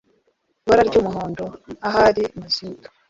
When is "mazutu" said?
2.39-2.87